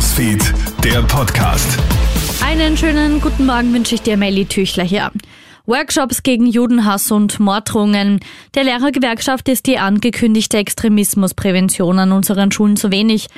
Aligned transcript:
Newsfeed, 0.00 0.54
der 0.82 1.02
Podcast. 1.02 1.78
Einen 2.42 2.74
schönen 2.74 3.20
guten 3.20 3.44
Morgen 3.44 3.70
wünsche 3.74 3.96
ich 3.96 4.00
dir, 4.00 4.16
Melly 4.16 4.46
Tüchler 4.46 4.82
hier. 4.82 5.10
Workshops 5.66 6.22
gegen 6.22 6.46
Judenhass 6.46 7.10
und 7.12 7.38
Morddrohungen. 7.38 8.20
Der 8.54 8.64
Lehrergewerkschaft 8.64 9.48
ist 9.48 9.66
die 9.66 9.78
angekündigte 9.78 10.56
Extremismusprävention 10.56 11.98
an 11.98 12.12
unseren 12.12 12.50
Schulen 12.50 12.76
zu 12.76 12.90
wenig. 12.90 13.28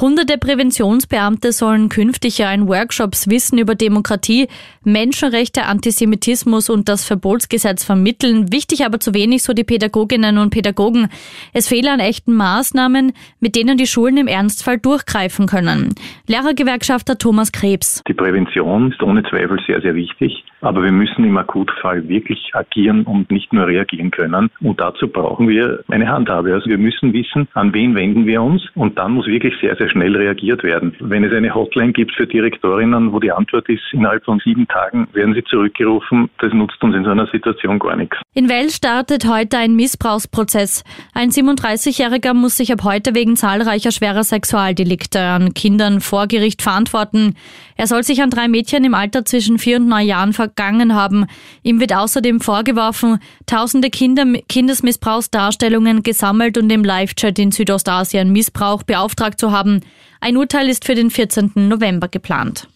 Hunderte 0.00 0.38
Präventionsbeamte 0.38 1.52
sollen 1.52 1.88
künftig 1.88 2.38
ja 2.38 2.52
in 2.52 2.68
Workshops 2.68 3.28
Wissen 3.28 3.58
über 3.58 3.74
Demokratie, 3.74 4.48
Menschenrechte, 4.82 5.64
Antisemitismus 5.64 6.70
und 6.70 6.88
das 6.88 7.04
Verbotsgesetz 7.04 7.84
vermitteln. 7.84 8.52
Wichtig 8.52 8.86
aber 8.86 9.00
zu 9.00 9.12
wenig, 9.14 9.42
so 9.42 9.52
die 9.52 9.64
Pädagoginnen 9.64 10.38
und 10.38 10.50
Pädagogen. 10.50 11.08
Es 11.52 11.68
fehlen 11.68 11.88
an 11.88 12.00
echten 12.00 12.34
Maßnahmen, 12.34 13.12
mit 13.40 13.56
denen 13.56 13.76
die 13.76 13.86
Schulen 13.86 14.16
im 14.16 14.26
Ernstfall 14.26 14.78
durchgreifen 14.78 15.46
können. 15.46 15.94
Lehrergewerkschafter 16.26 17.18
Thomas 17.18 17.52
Krebs. 17.52 18.02
Die 18.08 18.14
Prävention 18.14 18.92
ist 18.92 19.02
ohne 19.02 19.22
Zweifel 19.24 19.58
sehr, 19.66 19.82
sehr 19.82 19.94
wichtig. 19.94 20.44
Aber 20.62 20.82
wir 20.82 20.92
müssen 20.92 21.24
im 21.24 21.38
Akutfall 21.70 22.08
wirklich 22.08 22.50
agieren 22.52 23.04
und 23.04 23.30
nicht 23.30 23.52
nur 23.52 23.66
reagieren 23.66 24.10
können. 24.10 24.50
Und 24.60 24.80
dazu 24.80 25.08
brauchen 25.08 25.48
wir 25.48 25.82
eine 25.88 26.08
Handhabe. 26.08 26.54
Also 26.54 26.68
wir 26.68 26.78
müssen 26.78 27.12
wissen, 27.12 27.48
an 27.54 27.72
wen 27.72 27.94
wenden 27.94 28.26
wir 28.26 28.42
uns. 28.42 28.62
Und 28.74 28.98
dann 28.98 29.12
muss 29.12 29.26
wirklich 29.26 29.54
sehr, 29.60 29.76
sehr 29.76 29.88
schnell 29.88 30.16
reagiert 30.16 30.62
werden. 30.62 30.94
Wenn 31.00 31.24
es 31.24 31.32
eine 31.32 31.54
Hotline 31.54 31.92
gibt 31.92 32.12
für 32.14 32.26
Direktorinnen, 32.26 33.12
wo 33.12 33.20
die 33.20 33.32
Antwort 33.32 33.68
ist, 33.68 33.82
innerhalb 33.92 34.24
von 34.24 34.40
sieben 34.44 34.66
Tagen 34.68 35.08
werden 35.12 35.34
sie 35.34 35.44
zurückgerufen, 35.44 36.30
das 36.38 36.52
nutzt 36.52 36.82
uns 36.82 36.96
in 36.96 37.04
so 37.04 37.10
einer 37.10 37.26
Situation 37.26 37.78
gar 37.78 37.96
nichts. 37.96 38.16
In 38.34 38.48
Well 38.48 38.70
startet 38.70 39.26
heute 39.28 39.58
ein 39.58 39.74
Missbrauchsprozess. 39.74 40.84
Ein 41.14 41.30
37-Jähriger 41.30 42.34
muss 42.34 42.56
sich 42.56 42.72
ab 42.72 42.84
heute 42.84 43.14
wegen 43.14 43.36
zahlreicher 43.36 43.92
schwerer 43.92 44.24
Sexualdelikte 44.24 45.20
an 45.20 45.54
Kindern 45.54 46.00
vor 46.00 46.26
Gericht 46.26 46.62
verantworten. 46.62 47.34
Er 47.76 47.86
soll 47.86 48.02
sich 48.02 48.22
an 48.22 48.30
drei 48.30 48.48
Mädchen 48.48 48.84
im 48.84 48.94
Alter 48.94 49.24
zwischen 49.24 49.58
vier 49.58 49.78
und 49.78 49.88
neun 49.88 50.06
Jahren 50.06 50.32
vergangen 50.32 50.94
haben. 50.94 51.26
Ihm 51.62 51.80
wird 51.80 51.94
außerdem 51.94 52.40
vorgeworfen, 52.40 53.18
tausende 53.46 53.90
Kinder 53.90 54.24
Kindesmissbrauchsdarstellungen 54.48 56.02
gesammelt 56.02 56.56
und 56.56 56.70
im 56.70 56.84
Live-Chat 56.84 57.38
in 57.38 57.52
Südostasien 57.52 58.32
Missbrauch 58.32 58.82
beauftragt 58.82 59.38
zu 59.38 59.52
haben. 59.52 59.80
Ein 60.20 60.36
Urteil 60.36 60.68
ist 60.68 60.84
für 60.84 60.94
den 60.94 61.10
14. 61.10 61.52
November 61.54 62.08
geplant. 62.08 62.68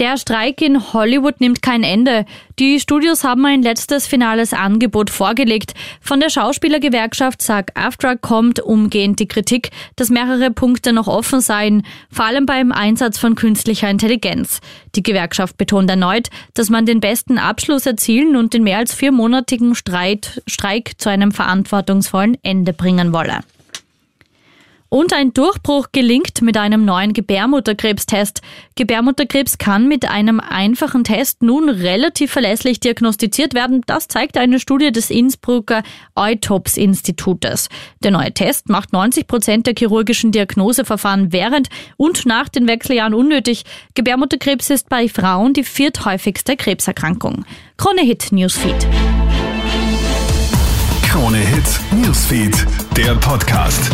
Der 0.00 0.16
Streik 0.16 0.62
in 0.62 0.94
Hollywood 0.94 1.42
nimmt 1.42 1.60
kein 1.60 1.82
Ende. 1.82 2.24
Die 2.58 2.80
Studios 2.80 3.22
haben 3.22 3.44
ein 3.44 3.60
letztes 3.60 4.06
finales 4.06 4.54
Angebot 4.54 5.10
vorgelegt. 5.10 5.74
Von 6.00 6.20
der 6.20 6.30
Schauspielergewerkschaft 6.30 7.42
SAG-AFTRA 7.42 8.16
kommt 8.16 8.60
umgehend 8.60 9.20
die 9.20 9.28
Kritik, 9.28 9.68
dass 9.96 10.08
mehrere 10.08 10.50
Punkte 10.52 10.94
noch 10.94 11.06
offen 11.06 11.42
seien, 11.42 11.82
vor 12.10 12.24
allem 12.24 12.46
beim 12.46 12.72
Einsatz 12.72 13.18
von 13.18 13.34
künstlicher 13.34 13.90
Intelligenz. 13.90 14.60
Die 14.94 15.02
Gewerkschaft 15.02 15.58
betont 15.58 15.90
erneut, 15.90 16.30
dass 16.54 16.70
man 16.70 16.86
den 16.86 17.00
besten 17.00 17.36
Abschluss 17.36 17.84
erzielen 17.84 18.36
und 18.36 18.54
den 18.54 18.62
mehr 18.62 18.78
als 18.78 18.94
viermonatigen 18.94 19.74
Streit, 19.74 20.40
Streik 20.46 20.92
zu 20.96 21.10
einem 21.10 21.30
verantwortungsvollen 21.30 22.38
Ende 22.42 22.72
bringen 22.72 23.12
wolle. 23.12 23.40
Und 24.90 25.12
ein 25.12 25.32
Durchbruch 25.32 25.86
gelingt 25.92 26.42
mit 26.42 26.56
einem 26.56 26.84
neuen 26.84 27.12
Gebärmutterkrebstest. 27.12 28.42
Gebärmutterkrebs 28.74 29.56
kann 29.58 29.86
mit 29.86 30.10
einem 30.10 30.40
einfachen 30.40 31.04
Test 31.04 31.42
nun 31.42 31.68
relativ 31.68 32.32
verlässlich 32.32 32.80
diagnostiziert 32.80 33.54
werden. 33.54 33.82
Das 33.86 34.08
zeigt 34.08 34.36
eine 34.36 34.58
Studie 34.58 34.90
des 34.90 35.10
Innsbrucker 35.10 35.84
Eutops 36.16 36.76
Institutes. 36.76 37.68
Der 38.02 38.10
neue 38.10 38.34
Test 38.34 38.68
macht 38.68 38.92
90 38.92 39.28
Prozent 39.28 39.68
der 39.68 39.74
chirurgischen 39.78 40.32
Diagnoseverfahren 40.32 41.32
während 41.32 41.68
und 41.96 42.26
nach 42.26 42.48
den 42.48 42.66
Wechseljahren 42.66 43.14
unnötig. 43.14 43.62
Gebärmutterkrebs 43.94 44.70
ist 44.70 44.88
bei 44.88 45.08
Frauen 45.08 45.52
die 45.52 45.62
vierthäufigste 45.62 46.56
Krebserkrankung. 46.56 47.44
Krone 47.76 48.02
Hit 48.02 48.32
Newsfeed. 48.32 48.88
Krone 51.08 51.38
Hit 51.38 51.80
Newsfeed, 51.92 52.66
der 52.96 53.14
Podcast. 53.14 53.92